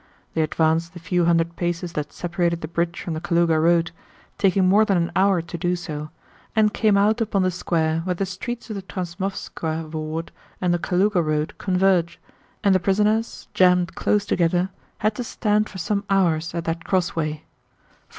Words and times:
They 0.33 0.41
advanced 0.41 0.93
the 0.95 0.99
few 0.99 1.25
hundred 1.25 1.55
paces 1.55 1.93
that 1.93 2.11
separated 2.11 2.61
the 2.61 2.67
bridge 2.67 2.99
from 2.99 3.13
the 3.13 3.21
Kalúga 3.21 3.61
road, 3.61 3.91
taking 4.39 4.67
more 4.67 4.83
than 4.83 4.97
an 4.97 5.11
hour 5.15 5.43
to 5.43 5.57
do 5.59 5.75
so, 5.75 6.09
and 6.55 6.73
came 6.73 6.97
out 6.97 7.21
upon 7.21 7.43
the 7.43 7.51
square 7.51 7.99
where 7.99 8.15
the 8.15 8.25
streets 8.25 8.71
of 8.71 8.77
the 8.77 8.81
Transmoskvá 8.81 9.91
ward 9.91 10.31
and 10.59 10.73
the 10.73 10.79
Kalúga 10.79 11.23
road 11.23 11.55
converge, 11.59 12.19
and 12.63 12.73
the 12.73 12.79
prisoners 12.79 13.47
jammed 13.53 13.93
close 13.93 14.25
together 14.25 14.71
had 14.97 15.13
to 15.17 15.23
stand 15.23 15.69
for 15.69 15.77
some 15.77 16.03
hours 16.09 16.55
at 16.55 16.63
that 16.65 16.83
crossway. 16.83 17.43